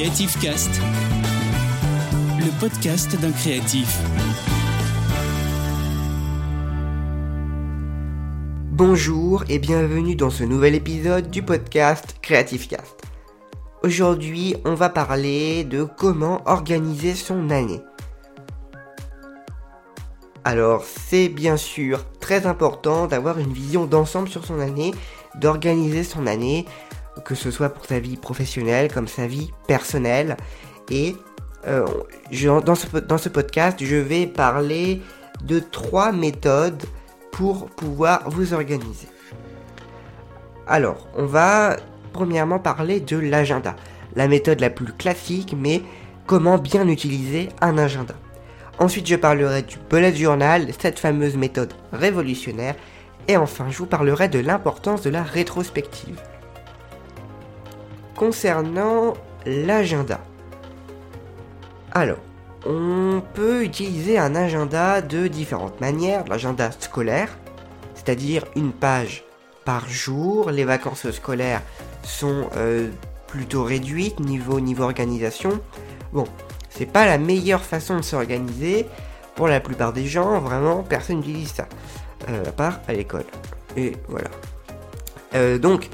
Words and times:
Creative 0.00 0.40
Cast, 0.40 0.80
le 2.38 2.58
podcast 2.58 3.20
d'un 3.20 3.32
créatif. 3.32 3.98
Bonjour 8.70 9.44
et 9.50 9.58
bienvenue 9.58 10.16
dans 10.16 10.30
ce 10.30 10.42
nouvel 10.42 10.74
épisode 10.74 11.28
du 11.28 11.42
podcast 11.42 12.16
Creative 12.22 12.66
Cast. 12.66 13.02
Aujourd'hui, 13.82 14.56
on 14.64 14.72
va 14.72 14.88
parler 14.88 15.64
de 15.64 15.84
comment 15.84 16.40
organiser 16.46 17.14
son 17.14 17.50
année. 17.50 17.82
Alors, 20.44 20.84
c'est 20.84 21.28
bien 21.28 21.58
sûr 21.58 22.06
très 22.20 22.46
important 22.46 23.06
d'avoir 23.06 23.38
une 23.38 23.52
vision 23.52 23.84
d'ensemble 23.84 24.30
sur 24.30 24.46
son 24.46 24.60
année, 24.60 24.94
d'organiser 25.34 26.04
son 26.04 26.26
année, 26.26 26.64
que 27.24 27.34
ce 27.34 27.50
soit 27.50 27.68
pour 27.68 27.84
sa 27.86 28.00
vie 28.00 28.16
professionnelle 28.16 28.92
comme 28.92 29.08
sa 29.08 29.26
vie 29.26 29.50
personnelle. 29.66 30.36
Et 30.90 31.16
euh, 31.66 31.86
dans, 32.64 32.74
ce, 32.74 32.98
dans 32.98 33.18
ce 33.18 33.28
podcast, 33.28 33.78
je 33.80 33.96
vais 33.96 34.26
parler 34.26 35.02
de 35.42 35.58
trois 35.58 36.12
méthodes 36.12 36.82
pour 37.32 37.66
pouvoir 37.66 38.28
vous 38.28 38.54
organiser. 38.54 39.08
Alors, 40.66 41.08
on 41.16 41.26
va 41.26 41.76
premièrement 42.12 42.58
parler 42.58 43.00
de 43.00 43.16
l'agenda. 43.16 43.76
La 44.16 44.28
méthode 44.28 44.60
la 44.60 44.70
plus 44.70 44.92
classique, 44.92 45.54
mais 45.56 45.82
comment 46.26 46.58
bien 46.58 46.86
utiliser 46.88 47.48
un 47.60 47.78
agenda. 47.78 48.14
Ensuite, 48.78 49.06
je 49.06 49.16
parlerai 49.16 49.62
du 49.62 49.76
bullet 49.90 50.14
journal, 50.14 50.68
cette 50.78 50.98
fameuse 50.98 51.36
méthode 51.36 51.72
révolutionnaire. 51.92 52.76
Et 53.28 53.36
enfin, 53.36 53.66
je 53.68 53.78
vous 53.78 53.86
parlerai 53.86 54.28
de 54.28 54.38
l'importance 54.38 55.02
de 55.02 55.10
la 55.10 55.22
rétrospective. 55.22 56.18
Concernant 58.20 59.14
l'agenda. 59.46 60.20
Alors, 61.92 62.18
on 62.66 63.22
peut 63.32 63.64
utiliser 63.64 64.18
un 64.18 64.34
agenda 64.34 65.00
de 65.00 65.26
différentes 65.26 65.80
manières. 65.80 66.26
L'agenda 66.28 66.70
scolaire, 66.70 67.38
c'est-à-dire 67.94 68.44
une 68.56 68.72
page 68.72 69.24
par 69.64 69.88
jour. 69.88 70.50
Les 70.50 70.64
vacances 70.64 71.10
scolaires 71.12 71.62
sont 72.02 72.50
euh, 72.58 72.90
plutôt 73.26 73.64
réduites 73.64 74.20
niveau, 74.20 74.60
organisation. 74.82 75.58
Bon, 76.12 76.26
c'est 76.68 76.84
pas 76.84 77.06
la 77.06 77.16
meilleure 77.16 77.62
façon 77.62 77.96
de 77.96 78.02
s'organiser. 78.02 78.84
Pour 79.34 79.48
la 79.48 79.60
plupart 79.60 79.94
des 79.94 80.04
gens, 80.04 80.40
vraiment, 80.40 80.82
personne 80.82 81.16
n'utilise 81.20 81.54
ça. 81.54 81.66
Euh, 82.28 82.44
à 82.46 82.52
part 82.52 82.80
à 82.86 82.92
l'école. 82.92 83.24
Et 83.78 83.96
voilà. 84.08 84.28
Euh, 85.34 85.56
donc, 85.56 85.88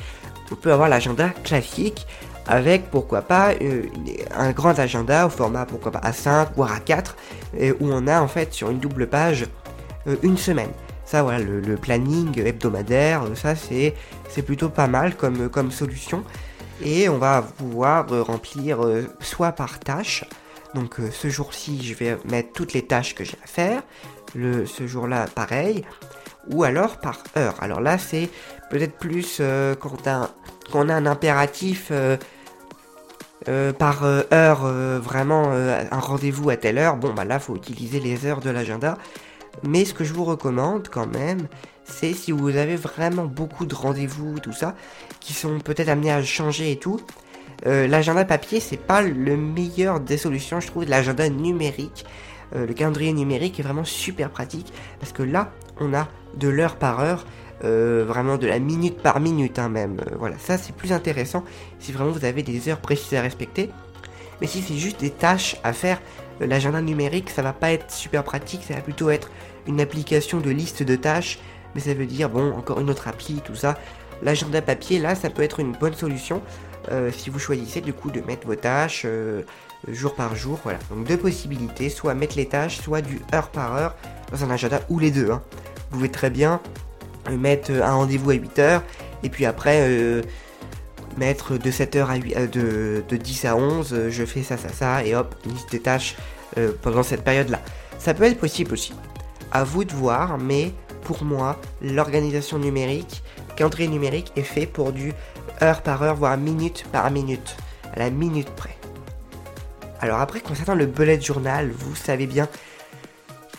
on 0.51 0.55
peut 0.55 0.73
avoir 0.73 0.89
l'agenda 0.89 1.31
classique 1.45 2.07
avec 2.47 2.91
pourquoi 2.91 3.23
pas 3.23 3.53
euh, 3.61 3.83
un 4.35 4.53
grand 4.53 4.79
agenda 4.79 5.27
au 5.27 5.31
format 5.31 5.67
pourquoi 5.67 5.93
pas 5.93 6.01
A5 6.01 6.49
voire 6.55 6.79
A4 6.79 7.15
où 7.81 7.91
on 7.91 8.07
a 8.07 8.21
en 8.21 8.29
fait 8.29 8.53
sur 8.53 8.71
une 8.71 8.79
double 8.79 9.09
page 9.09 9.47
euh, 10.07 10.17
une 10.23 10.37
semaine. 10.37 10.71
Ça 11.05 11.23
voilà 11.23 11.39
le, 11.39 11.77
planning 11.77 12.37
hebdomadaire, 12.41 13.23
ça 13.35 13.55
c'est 13.55 13.95
plutôt 14.45 14.69
pas 14.69 14.89
mal 14.89 15.15
comme 15.17 15.71
solution 15.71 16.25
et 16.83 17.09
on 17.09 17.19
va 17.19 17.43
pouvoir 17.43 18.09
remplir 18.27 18.85
euh, 18.85 19.07
soit 19.21 19.53
par 19.53 19.79
tâche. 19.79 20.25
Donc 20.75 20.97
ce 21.11 21.29
jour-ci, 21.29 21.83
je 21.83 21.95
vais 21.95 22.19
mettre 22.29 22.53
toutes 22.53 22.75
les 22.75 22.83
tâches 22.83 23.15
que 23.15 23.25
j'ai 23.25 23.39
à 23.43 23.47
faire. 23.47 23.83
Ce 24.35 24.87
jour-là, 24.87 25.27
pareil. 25.35 25.85
Ou 26.51 26.65
alors 26.65 26.99
par 26.99 27.23
heure. 27.37 27.55
Alors 27.61 27.81
là, 27.81 27.99
c'est 27.99 28.31
peut-être 28.71 28.97
plus 28.99 29.41
quand, 29.81 29.97
quand, 30.05 30.29
on 30.75 30.89
a 30.89 30.95
un 30.95 31.07
impératif 31.07 31.91
euh, 33.49 33.73
par 33.73 34.03
euh, 34.03 34.23
heure, 34.33 34.63
euh, 34.65 34.99
vraiment 34.99 35.53
un 35.53 36.01
rendez-vous 36.01 36.51
à 36.51 36.57
telle 36.57 36.79
heure, 36.79 36.97
bon 36.97 37.13
bah 37.15 37.25
là 37.25 37.39
faut 37.39 37.55
utiliser 37.55 38.01
les 38.01 38.27
heures 38.27 38.41
de 38.41 38.51
l'agenda. 38.51 38.99
Mais 39.63 39.85
ce 39.85 39.95
que 39.95 40.05
je 40.05 40.13
vous 40.13 40.25
recommande 40.25 40.89
quand 40.89 41.07
même, 41.07 41.47
c'est 41.85 42.13
si 42.13 42.33
vous 42.33 42.57
avez 42.57 42.77
vraiment 42.77 43.25
beaucoup 43.25 43.65
de 43.65 43.75
rendez-vous, 43.75 44.41
tout 44.41 44.53
ça, 44.53 44.75
qui 45.21 45.33
sont 45.33 45.61
peut-être 45.61 45.89
amenés 45.89 46.11
à 46.11 46.23
changer 46.25 46.73
et 46.73 46.79
tout, 46.79 47.01
l'agenda 47.65 48.25
papier 48.25 48.61
c'est 48.61 48.77
pas 48.77 49.01
le 49.01 49.37
meilleur 49.37 50.01
des 50.01 50.19
solutions, 50.19 50.61
je 50.61 50.67
trouve. 50.67 50.85
L'agenda 50.85 51.29
numérique, 51.29 52.05
le 52.55 52.73
calendrier 52.73 53.13
numérique 53.13 53.59
est 53.59 53.63
vraiment 53.63 53.85
super 53.85 54.31
pratique 54.31 54.73
parce 55.01 55.13
que 55.13 55.23
là 55.23 55.53
on 55.81 55.93
a 55.95 56.09
de 56.37 56.49
l'heure 56.49 56.77
par 56.77 57.01
heure 57.01 57.25
euh, 57.65 58.05
vraiment 58.07 58.37
de 58.37 58.47
la 58.47 58.59
minute 58.59 58.99
par 58.99 59.19
minute 59.19 59.59
hein, 59.59 59.71
même. 59.71 59.99
Euh, 60.01 60.17
voilà, 60.19 60.37
ça 60.39 60.59
c'est 60.59 60.75
plus 60.77 60.93
intéressant 60.93 61.43
si 61.79 61.91
vraiment 61.91 62.11
vous 62.11 62.27
avez 62.27 62.43
des 62.43 62.69
heures 62.69 62.81
précises 62.81 63.15
à 63.15 63.23
respecter. 63.23 63.71
Mais 64.41 64.47
si 64.47 64.61
c'est 64.61 64.77
juste 64.77 65.01
des 65.01 65.09
tâches 65.11 65.57
à 65.65 65.73
faire, 65.73 66.03
euh, 66.43 66.47
l'agenda 66.47 66.83
numérique 66.83 67.31
ça 67.31 67.41
va 67.41 67.55
pas 67.55 67.73
être 67.73 67.91
super 67.91 68.25
pratique, 68.25 68.63
ça 68.69 68.75
va 68.75 68.83
plutôt 68.83 69.09
être 69.09 69.31
une 69.67 69.81
application 69.81 70.41
de 70.41 70.51
liste 70.51 70.83
de 70.83 70.97
tâches, 70.97 71.39
mais 71.75 71.81
ça 71.81 71.95
veut 71.95 72.05
dire 72.05 72.29
bon 72.29 72.53
encore 72.53 72.79
une 72.79 72.91
autre 72.91 73.09
appli, 73.09 73.41
tout 73.43 73.55
ça. 73.55 73.79
L'agenda 74.23 74.61
papier 74.61 74.99
là 74.99 75.15
ça 75.15 75.31
peut 75.31 75.43
être 75.43 75.59
une 75.59 75.73
bonne 75.73 75.95
solution 75.95 76.43
si 77.13 77.31
vous 77.31 77.39
choisissez 77.39 77.81
du 77.81 77.93
coup 77.93 78.11
de 78.11 78.21
mettre 78.21 78.47
vos 78.47 78.55
tâches 78.55 79.07
jour 79.89 80.15
par 80.15 80.35
jour. 80.37 80.59
Voilà, 80.63 80.79
donc 80.91 81.07
deux 81.07 81.17
possibilités, 81.17 81.89
soit 81.89 82.15
mettre 82.15 82.37
les 82.37 82.47
tâches, 82.47 82.81
soit 82.81 83.03
du 83.03 83.21
heure 83.35 83.49
par 83.49 83.75
heure 83.75 83.97
dans 84.31 84.45
un 84.45 84.51
agenda 84.51 84.81
ou 84.89 84.99
les 84.99 85.11
deux. 85.11 85.31
Hein. 85.31 85.43
Vous 85.91 85.99
pouvez 85.99 86.11
très 86.11 86.31
bien 86.31 86.61
mettre 87.31 87.71
un 87.73 87.93
rendez-vous 87.93 88.31
à 88.31 88.35
8h, 88.35 88.83
et 89.23 89.29
puis 89.29 89.47
après 89.47 89.81
euh, 89.83 90.23
mettre 91.17 91.57
de 91.57 91.71
7h 91.71 92.07
à 92.09 92.17
8, 92.17 92.37
euh, 92.37 93.03
de, 93.09 93.17
10 93.17 93.45
à 93.47 93.57
11, 93.57 93.93
euh, 93.93 94.11
je 94.11 94.25
fais 94.25 94.43
ça, 94.43 94.57
ça, 94.57 94.69
ça, 94.69 95.05
et 95.05 95.15
hop, 95.15 95.35
liste 95.45 95.71
des 95.71 95.81
tâches 95.81 96.17
pendant 96.81 97.03
cette 97.03 97.23
période-là. 97.23 97.61
Ça 97.99 98.15
peut 98.15 98.25
être 98.25 98.39
possible 98.39 98.73
aussi. 98.73 98.95
À 99.53 99.63
vous 99.63 99.85
de 99.85 99.93
voir, 99.93 100.39
mais 100.39 100.73
pour 101.03 101.23
moi, 101.23 101.61
l'organisation 101.83 102.59
numérique, 102.59 103.23
calendrier 103.57 103.91
numérique 103.91 104.33
est 104.37 104.43
fait 104.43 104.65
pour 104.65 104.93
du 104.93 105.13
heure 105.63 105.83
par 105.83 106.03
heure, 106.03 106.17
voire 106.17 106.37
minute 106.37 106.85
par 106.93 107.11
minute, 107.11 107.57
à 107.95 107.99
la 107.99 108.11
minute 108.11 108.51
près. 108.51 108.77
Alors 110.01 110.21
après, 110.21 110.41
concernant 110.41 110.75
le 110.75 110.87
bullet 110.87 111.21
journal, 111.21 111.71
vous 111.71 111.95
savez 111.95 112.27
bien 112.27 112.49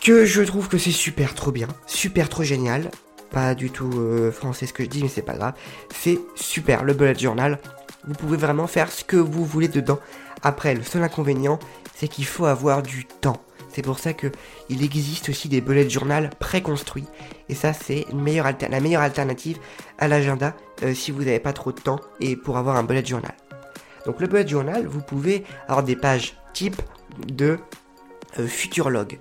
que 0.00 0.24
je 0.24 0.42
trouve 0.42 0.68
que 0.68 0.78
c'est 0.78 0.92
super 0.92 1.34
trop 1.34 1.50
bien, 1.50 1.68
super 1.86 2.28
trop 2.28 2.42
génial 2.44 2.90
pas 3.30 3.54
du 3.54 3.70
tout 3.70 3.90
euh, 3.94 4.32
français 4.32 4.66
ce 4.66 4.72
que 4.72 4.84
je 4.84 4.88
dis, 4.88 5.02
mais 5.02 5.08
c'est 5.08 5.22
pas 5.22 5.36
grave. 5.36 5.54
C'est 5.94 6.18
super, 6.34 6.84
le 6.84 6.94
bullet 6.94 7.14
journal. 7.14 7.58
Vous 8.06 8.14
pouvez 8.14 8.36
vraiment 8.36 8.66
faire 8.66 8.90
ce 8.90 9.04
que 9.04 9.16
vous 9.16 9.44
voulez 9.44 9.68
dedans. 9.68 9.98
Après, 10.42 10.74
le 10.74 10.82
seul 10.82 11.02
inconvénient, 11.02 11.58
c'est 11.94 12.08
qu'il 12.08 12.26
faut 12.26 12.46
avoir 12.46 12.82
du 12.82 13.04
temps. 13.04 13.42
C'est 13.70 13.82
pour 13.82 13.98
ça 13.98 14.12
que 14.12 14.28
il 14.70 14.82
existe 14.82 15.28
aussi 15.28 15.48
des 15.48 15.60
bullet 15.60 15.88
journal 15.88 16.30
préconstruits. 16.38 17.06
Et 17.48 17.54
ça, 17.54 17.72
c'est 17.72 18.06
la 18.10 18.80
meilleure 18.80 19.02
alternative 19.02 19.58
à 19.98 20.08
l'agenda 20.08 20.54
euh, 20.82 20.94
si 20.94 21.10
vous 21.10 21.20
n'avez 21.20 21.40
pas 21.40 21.52
trop 21.52 21.72
de 21.72 21.80
temps 21.80 22.00
et 22.20 22.36
pour 22.36 22.56
avoir 22.56 22.76
un 22.76 22.82
bullet 22.82 23.04
journal. 23.04 23.34
Donc 24.06 24.20
le 24.20 24.26
bullet 24.26 24.46
journal, 24.46 24.86
vous 24.86 25.00
pouvez 25.00 25.44
avoir 25.66 25.82
des 25.82 25.96
pages 25.96 26.36
type 26.54 26.80
de 27.26 27.58
euh, 28.38 28.46
futur 28.46 28.90
log. 28.90 29.18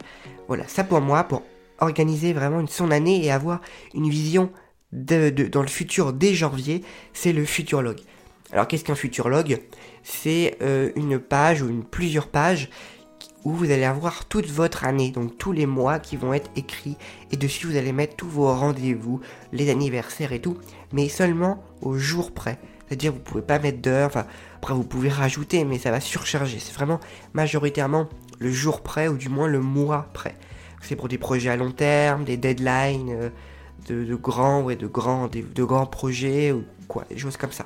Voilà, 0.47 0.67
ça 0.67 0.83
pour 0.83 1.01
moi, 1.01 1.23
pour 1.23 1.43
organiser 1.79 2.33
vraiment 2.33 2.65
son 2.67 2.91
année 2.91 3.23
et 3.23 3.31
avoir 3.31 3.61
une 3.93 4.09
vision 4.09 4.51
de, 4.91 5.29
dans 5.29 5.61
le 5.61 5.67
futur 5.67 6.13
dès 6.13 6.33
janvier, 6.33 6.83
c'est 7.13 7.33
le 7.33 7.45
Futurlog. 7.45 7.99
Alors 8.51 8.67
qu'est-ce 8.67 8.83
qu'un 8.83 8.95
Futurlog? 8.95 9.61
C'est 10.03 10.57
euh, 10.61 10.91
une 10.95 11.19
page 11.19 11.61
ou 11.61 11.69
une 11.69 11.83
plusieurs 11.83 12.27
pages 12.27 12.69
où 13.47 13.53
vous 13.53 13.71
allez 13.71 13.85
avoir 13.85 14.25
toute 14.25 14.49
votre 14.49 14.83
année, 14.83 15.11
donc 15.11 15.37
tous 15.37 15.51
les 15.51 15.65
mois 15.65 15.99
qui 15.99 16.17
vont 16.17 16.33
être 16.33 16.49
écrits, 16.55 16.97
et 17.31 17.37
dessus 17.37 17.67
vous 17.67 17.77
allez 17.77 17.91
mettre 17.91 18.15
tous 18.15 18.27
vos 18.27 18.53
rendez-vous, 18.53 19.21
les 19.53 19.69
anniversaires 19.69 20.33
et 20.33 20.39
tout, 20.39 20.57
mais 20.91 21.09
seulement 21.09 21.63
au 21.81 21.97
jour 21.97 22.31
près. 22.31 22.59
C'est-à-dire 22.87 23.13
vous 23.13 23.19
pouvez 23.19 23.41
pas 23.41 23.59
mettre 23.59 23.81
d'heure, 23.81 24.07
enfin 24.07 24.25
après 24.57 24.73
vous 24.73 24.83
pouvez 24.83 25.09
rajouter, 25.09 25.65
mais 25.65 25.77
ça 25.77 25.91
va 25.91 25.99
surcharger. 25.99 26.59
C'est 26.59 26.73
vraiment 26.73 26.99
majoritairement 27.33 28.07
le 28.39 28.51
jour 28.51 28.81
près 28.81 29.07
ou 29.07 29.17
du 29.17 29.29
moins 29.29 29.47
le 29.47 29.59
mois 29.59 30.07
près 30.13 30.35
c'est 30.81 30.95
pour 30.95 31.07
des 31.07 31.17
projets 31.17 31.49
à 31.49 31.55
long 31.55 31.71
terme, 31.71 32.23
des 32.23 32.37
deadlines 32.37 33.09
euh, 33.09 33.29
de, 33.87 34.15
grands, 34.15 34.61
ouais, 34.61 34.75
de 34.75 34.87
grands, 34.87 35.27
de, 35.27 35.63
grands 35.63 35.85
projets 35.85 36.51
ou 36.51 36.63
quoi, 36.87 37.05
des 37.09 37.17
choses 37.17 37.37
comme 37.37 37.51
ça. 37.51 37.65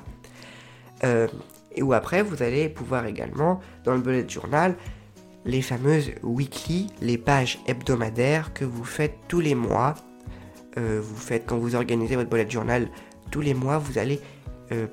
Euh, 1.04 1.28
et 1.74 1.82
où 1.82 1.92
après, 1.92 2.22
vous 2.22 2.42
allez 2.42 2.68
pouvoir 2.68 3.06
également, 3.06 3.60
dans 3.84 3.94
le 3.94 4.00
bullet 4.00 4.28
journal, 4.28 4.76
les 5.44 5.62
fameuses 5.62 6.12
weekly, 6.22 6.88
les 7.00 7.18
pages 7.18 7.60
hebdomadaires 7.66 8.52
que 8.52 8.64
vous 8.64 8.84
faites 8.84 9.18
tous 9.28 9.40
les 9.40 9.54
mois. 9.54 9.94
Euh, 10.78 11.00
vous 11.02 11.16
faites 11.16 11.46
quand 11.46 11.58
vous 11.58 11.74
organisez 11.74 12.16
votre 12.16 12.30
bullet 12.30 12.48
journal 12.48 12.88
tous 13.30 13.40
les 13.40 13.54
mois, 13.54 13.78
vous 13.78 13.98
allez 13.98 14.20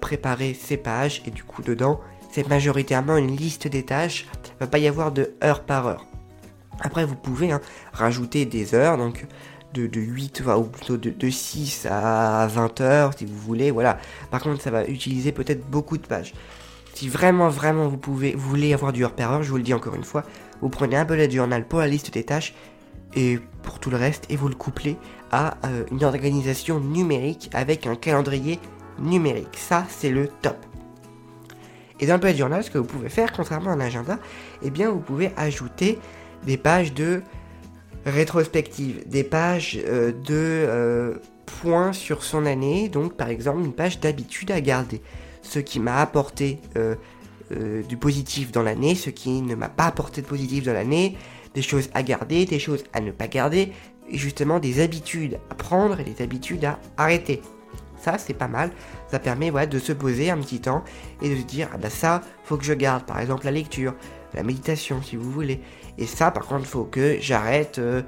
préparer 0.02 0.54
ces 0.54 0.76
pages 0.76 1.22
et 1.26 1.32
du 1.32 1.46
coup 1.46 1.62
dedans, 1.62 2.02
c'est 2.32 2.46
majoritairement 2.50 3.16
une 3.16 3.36
liste 3.36 3.68
des 3.68 3.84
tâches. 3.84 4.26
Il 4.34 4.54
ne 4.56 4.60
va 4.60 4.68
pas 4.68 4.78
y 4.78 4.88
avoir 4.88 5.14
de 5.14 5.32
heure 5.42 5.64
par 5.64 5.88
heure. 5.88 6.06
Après, 6.82 7.06
vous 7.06 7.16
pouvez 7.16 7.52
hein, 7.52 7.62
rajouter 7.92 8.46
des 8.46 8.74
heures, 8.74 8.98
donc 8.98 9.26
de, 9.74 9.90
8, 10.00 10.44
ou 10.58 10.64
plutôt 10.64 10.98
de, 10.98 11.30
6 11.30 11.88
à 11.90 12.48
20 12.48 12.82
heures, 12.82 13.12
si 13.18 13.26
vous 13.26 13.38
voulez, 13.38 13.72
voilà. 13.72 13.98
Par 14.32 14.42
contre, 14.42 14.62
ça 14.62 14.72
va 14.72 14.86
utiliser 14.86 15.32
peut-être 15.32 15.66
beaucoup 15.70 15.98
de 15.98 16.06
pages. 16.06 16.34
Si 17.00 17.08
vraiment, 17.08 17.48
vraiment, 17.48 17.88
vous, 17.88 17.96
pouvez, 17.96 18.36
vous 18.36 18.50
voulez 18.50 18.74
avoir 18.74 18.92
du 18.92 19.06
heure, 19.06 19.42
je 19.42 19.50
vous 19.50 19.56
le 19.56 19.64
dis 19.64 19.74
encore 19.74 19.96
une 19.96 20.04
fois, 20.04 20.26
vous 20.60 20.68
prenez 20.68 20.98
un 20.98 21.06
bullet 21.06 21.32
journal 21.32 21.66
pour 21.66 21.80
la 21.80 21.88
liste 21.88 22.14
des 22.14 22.26
tâches 22.26 22.54
et 23.16 23.40
pour 23.64 23.80
tout 23.80 23.90
le 23.90 23.96
reste, 23.96 24.26
et 24.28 24.36
vous 24.36 24.50
le 24.50 24.56
couplez 24.56 24.98
à 25.32 25.56
euh, 25.66 25.86
une 25.92 26.04
organisation 26.04 26.82
numérique 26.82 27.50
avec 27.54 27.88
un 27.88 27.96
calendrier 27.96 28.60
numérique. 29.00 29.56
Ça, 29.56 29.86
c'est 29.88 30.10
le 30.10 30.28
top. 30.42 30.58
Et 32.02 32.06
dans 32.06 32.16
le 32.16 32.20
bullet 32.20 32.36
journal, 32.36 32.66
ce 32.66 32.70
que 32.70 32.78
vous 32.78 32.84
pouvez 32.84 33.08
faire, 33.08 33.32
contrairement 33.32 33.70
à 33.70 33.76
un 33.76 33.80
agenda, 33.80 34.20
eh 34.62 34.70
bien, 34.70 34.92
vous 34.92 35.00
pouvez 35.00 35.32
ajouter 35.38 36.00
des 36.46 36.58
pages 36.58 36.94
de 36.94 37.22
rétrospective, 38.06 39.08
des 39.08 39.24
pages 39.24 39.80
euh, 39.86 40.12
de 40.12 40.36
euh, 40.36 41.14
points 41.46 41.94
sur 41.94 42.26
son 42.26 42.46
année, 42.46 42.90
donc 42.90 43.14
par 43.14 43.30
exemple 43.30 43.62
une 43.62 43.72
page 43.72 44.02
d'habitude 44.02 44.52
à 44.52 44.60
garder. 44.60 45.02
Ce 45.50 45.58
qui 45.58 45.80
m'a 45.80 45.98
apporté 45.98 46.60
du 47.90 47.98
positif 47.98 48.52
dans 48.52 48.62
l'année, 48.62 48.94
ce 48.94 49.10
qui 49.10 49.42
ne 49.42 49.56
m'a 49.56 49.70
pas 49.70 49.86
apporté 49.86 50.22
de 50.22 50.28
positif 50.28 50.64
dans 50.66 50.74
l'année, 50.74 51.18
des 51.56 51.64
choses 51.64 51.90
à 51.96 52.04
garder, 52.04 52.46
des 52.46 52.60
choses 52.60 52.84
à 52.94 53.02
ne 53.02 53.10
pas 53.10 53.28
garder, 53.28 53.74
et 54.08 54.18
justement 54.18 54.60
des 54.60 54.80
habitudes 54.80 55.40
à 55.50 55.56
prendre 55.56 56.00
et 56.00 56.04
des 56.04 56.22
habitudes 56.24 56.66
à 56.66 56.80
arrêter. 56.98 57.42
Ça, 58.00 58.18
c'est 58.20 58.36
pas 58.36 58.48
mal. 58.48 58.72
Ça 59.10 59.18
permet 59.18 59.52
de 59.68 59.80
se 59.80 59.92
poser 59.92 60.30
un 60.30 60.38
petit 60.38 60.62
temps 60.62 60.84
et 61.22 61.30
de 61.30 61.36
se 61.36 61.46
dire, 61.46 61.68
ah 61.74 61.78
bah 61.78 61.90
ça, 61.90 62.22
faut 62.44 62.58
que 62.58 62.64
je 62.64 62.74
garde. 62.74 63.04
Par 63.04 63.20
exemple, 63.20 63.46
la 63.46 63.52
lecture, 63.52 63.94
la 64.36 64.44
méditation, 64.44 65.02
si 65.02 65.16
vous 65.16 65.32
voulez. 65.32 65.62
Et 65.98 66.06
ça, 66.06 66.32
par 66.32 66.46
contre, 66.46 66.66
faut 66.66 66.86
que 66.86 67.18
j'arrête, 67.20 67.80
euh, 67.80 68.04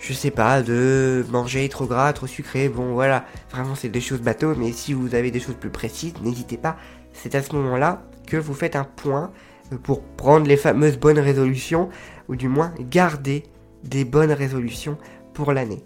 je 0.00 0.14
sais 0.14 0.30
pas, 0.30 0.62
de 0.62 1.24
manger 1.30 1.68
trop 1.68 1.86
gras, 1.86 2.12
trop 2.12 2.26
sucré. 2.26 2.68
Bon, 2.68 2.94
voilà. 2.94 3.26
Vraiment, 3.50 3.74
c'est 3.74 3.90
des 3.90 4.00
choses 4.00 4.22
bateaux. 4.22 4.54
Mais 4.56 4.72
si 4.72 4.94
vous 4.94 5.14
avez 5.14 5.30
des 5.30 5.40
choses 5.40 5.56
plus 5.56 5.70
précises, 5.70 6.14
n'hésitez 6.22 6.56
pas. 6.56 6.76
C'est 7.12 7.34
à 7.34 7.42
ce 7.42 7.54
moment-là 7.54 8.02
que 8.26 8.38
vous 8.38 8.54
faites 8.54 8.76
un 8.76 8.84
point 8.84 9.30
euh, 9.72 9.76
pour 9.76 10.02
prendre 10.02 10.46
les 10.46 10.56
fameuses 10.56 10.98
bonnes 10.98 11.18
résolutions 11.18 11.90
ou 12.28 12.36
du 12.36 12.48
moins 12.48 12.72
garder 12.80 13.44
des 13.84 14.04
bonnes 14.04 14.32
résolutions 14.32 14.96
pour 15.34 15.52
l'année. 15.52 15.84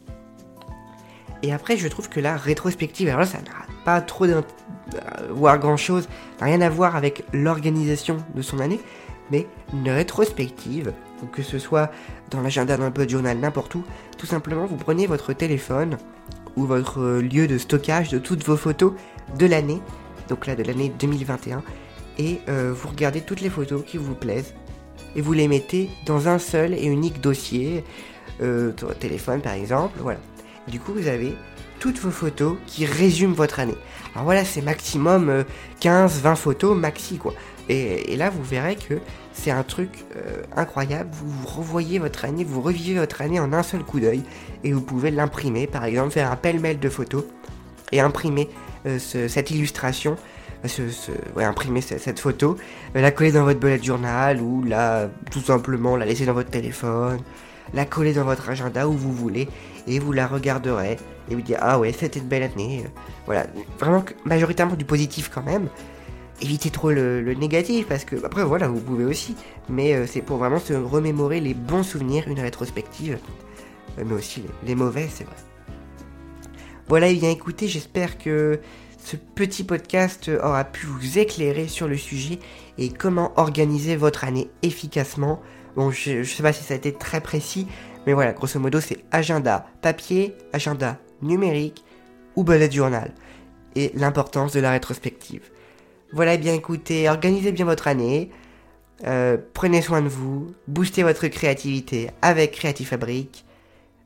Et 1.42 1.52
après, 1.52 1.76
je 1.76 1.88
trouve 1.88 2.08
que 2.08 2.20
la 2.20 2.36
rétrospective, 2.36 3.08
alors 3.08 3.20
là, 3.20 3.26
ça 3.26 3.38
n'a 3.38 3.66
pas 3.84 4.00
trop 4.00 4.24
à 4.24 4.42
voir 5.30 5.58
grand 5.58 5.76
chose, 5.76 6.08
rien 6.40 6.60
à 6.60 6.70
voir 6.70 6.96
avec 6.96 7.24
l'organisation 7.32 8.16
de 8.34 8.42
son 8.42 8.60
année, 8.60 8.80
mais 9.30 9.46
une 9.72 9.90
rétrospective, 9.90 10.92
que 11.30 11.42
ce 11.42 11.58
soit 11.58 11.90
dans 12.30 12.40
l'agenda 12.40 12.76
d'un 12.76 12.90
peu 12.90 13.04
de 13.04 13.10
journal, 13.10 13.38
n'importe 13.38 13.74
où, 13.74 13.84
tout 14.18 14.26
simplement, 14.26 14.66
vous 14.66 14.76
prenez 14.76 15.06
votre 15.06 15.32
téléphone 15.32 15.98
ou 16.56 16.64
votre 16.64 17.18
lieu 17.18 17.46
de 17.46 17.58
stockage 17.58 18.10
de 18.10 18.18
toutes 18.18 18.44
vos 18.44 18.56
photos 18.56 18.92
de 19.38 19.46
l'année, 19.46 19.80
donc 20.28 20.46
là 20.46 20.54
de 20.54 20.62
l'année 20.62 20.92
2021, 20.98 21.62
et 22.18 22.40
euh, 22.48 22.72
vous 22.74 22.88
regardez 22.88 23.20
toutes 23.20 23.40
les 23.40 23.50
photos 23.50 23.82
qui 23.84 23.98
vous 23.98 24.14
plaisent 24.14 24.54
et 25.16 25.20
vous 25.20 25.32
les 25.32 25.48
mettez 25.48 25.90
dans 26.06 26.28
un 26.28 26.38
seul 26.38 26.74
et 26.74 26.86
unique 26.86 27.20
dossier, 27.20 27.84
euh, 28.42 28.72
téléphone 29.00 29.40
par 29.40 29.54
exemple, 29.54 29.98
voilà. 30.00 30.20
Du 30.68 30.80
coup, 30.80 30.92
vous 30.94 31.08
avez 31.08 31.34
toutes 31.78 31.98
vos 31.98 32.10
photos 32.10 32.56
qui 32.66 32.86
résument 32.86 33.34
votre 33.34 33.60
année. 33.60 33.76
Alors 34.14 34.24
voilà, 34.24 34.44
c'est 34.44 34.62
maximum 34.62 35.44
15-20 35.80 36.26
euh, 36.26 36.34
photos 36.34 36.76
maxi 36.76 37.18
quoi. 37.18 37.34
Et, 37.68 38.16
là, 38.16 38.30
vous 38.30 38.42
verrez 38.42 38.76
que 38.76 38.94
c'est 39.32 39.50
un 39.50 39.62
truc 39.62 39.90
euh, 40.16 40.42
incroyable. 40.54 41.10
Vous 41.12 41.46
revoyez 41.46 41.98
votre 41.98 42.24
année, 42.24 42.44
vous 42.44 42.60
revivez 42.60 42.98
votre 42.98 43.22
année 43.22 43.40
en 43.40 43.52
un 43.52 43.62
seul 43.62 43.82
coup 43.82 44.00
d'œil 44.00 44.22
et 44.64 44.72
vous 44.72 44.82
pouvez 44.82 45.10
l'imprimer, 45.10 45.66
par 45.66 45.84
exemple, 45.84 46.10
faire 46.10 46.30
un 46.30 46.36
pêle-mêle 46.36 46.78
de 46.78 46.88
photos 46.88 47.24
et 47.92 48.00
imprimer 48.00 48.48
cette 48.98 49.50
illustration 49.50 50.18
imprimer 51.36 51.80
cette, 51.80 52.20
photo, 52.20 52.56
euh, 52.96 53.00
la 53.00 53.10
coller 53.10 53.32
dans 53.32 53.44
votre 53.44 53.60
bullet 53.60 53.82
journal 53.82 54.40
ou 54.40 54.62
la 54.62 55.08
tout 55.30 55.40
simplement 55.40 55.96
la 55.96 56.06
laisser 56.06 56.26
dans 56.26 56.32
votre 56.32 56.50
téléphone, 56.50 57.20
la 57.72 57.84
coller 57.84 58.12
dans 58.12 58.24
votre 58.24 58.48
agenda 58.48 58.88
où 58.88 58.92
vous 58.92 59.12
voulez 59.12 59.48
et 59.86 59.98
vous 59.98 60.12
la 60.12 60.26
regarderez 60.26 60.96
et 61.30 61.34
vous 61.34 61.42
dire 61.42 61.58
ah 61.60 61.78
ouais 61.78 61.92
c'était 61.92 62.20
une 62.20 62.28
belle 62.28 62.44
année. 62.44 62.84
Voilà, 63.26 63.46
vraiment 63.78 64.04
majoritairement 64.24 64.76
du 64.76 64.84
positif 64.84 65.30
quand 65.32 65.42
même. 65.42 65.68
Évitez 66.40 66.70
trop 66.70 66.90
le, 66.90 67.22
négatif 67.34 67.86
parce 67.86 68.04
que 68.04 68.16
après 68.24 68.44
voilà 68.44 68.66
vous 68.68 68.80
pouvez 68.80 69.04
aussi, 69.04 69.36
mais 69.68 69.94
euh, 69.94 70.06
c'est 70.06 70.20
pour 70.20 70.38
vraiment 70.38 70.58
se 70.58 70.72
remémorer 70.72 71.40
les 71.40 71.54
bons 71.54 71.84
souvenirs, 71.84 72.24
une 72.26 72.40
rétrospective, 72.40 73.18
euh, 73.98 74.02
mais 74.04 74.14
aussi 74.14 74.42
les, 74.66 74.74
mauvais 74.74 75.08
c'est 75.08 75.24
vrai. 75.24 75.36
Voilà, 76.88 77.08
et 77.08 77.14
bien 77.14 77.30
écoutez, 77.30 77.68
j'espère 77.68 78.18
que 78.18 78.60
ce 78.98 79.16
petit 79.16 79.64
podcast 79.64 80.30
aura 80.42 80.64
pu 80.64 80.86
vous 80.86 81.18
éclairer 81.18 81.68
sur 81.68 81.86
le 81.86 81.96
sujet 81.96 82.38
et 82.78 82.90
comment 82.90 83.32
organiser 83.36 83.96
votre 83.96 84.24
année 84.24 84.50
efficacement. 84.62 85.40
Bon, 85.76 85.90
je, 85.90 86.18
ne 86.18 86.24
sais 86.24 86.42
pas 86.42 86.52
si 86.52 86.64
ça 86.64 86.74
a 86.74 86.76
été 86.76 86.92
très 86.92 87.20
précis, 87.20 87.66
mais 88.06 88.12
voilà, 88.12 88.32
grosso 88.32 88.58
modo, 88.58 88.80
c'est 88.80 89.04
agenda 89.12 89.66
papier, 89.82 90.36
agenda 90.52 90.98
numérique 91.22 91.84
ou 92.36 92.44
bullet 92.44 92.70
journal. 92.70 93.12
Et 93.76 93.92
l'importance 93.94 94.52
de 94.52 94.60
la 94.60 94.70
rétrospective. 94.70 95.42
Voilà, 96.14 96.36
bien 96.36 96.54
écoutez, 96.54 97.08
organisez 97.08 97.50
bien 97.50 97.64
votre 97.64 97.88
année. 97.88 98.30
Euh, 99.04 99.36
prenez 99.52 99.82
soin 99.82 100.00
de 100.00 100.06
vous, 100.06 100.54
boostez 100.68 101.02
votre 101.02 101.26
créativité 101.26 102.08
avec 102.22 102.52
Creative 102.52 102.86
Fabric. 102.86 103.44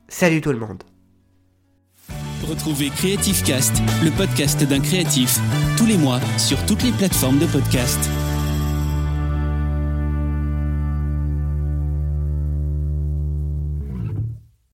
Salut 0.07 0.41
tout 0.41 0.51
le 0.51 0.57
monde. 0.57 0.81
Retrouvez 2.47 2.89
Creative 2.89 3.43
Cast, 3.43 3.75
le 4.03 4.09
podcast 4.09 4.63
d'un 4.63 4.79
créatif, 4.79 5.37
tous 5.77 5.85
les 5.85 5.97
mois 5.97 6.19
sur 6.39 6.57
toutes 6.65 6.81
les 6.81 6.91
plateformes 6.91 7.37
de 7.37 7.45
podcast. 7.45 7.99